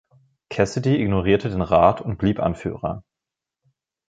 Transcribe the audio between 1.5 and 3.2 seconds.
den Rat und blieb Anführer.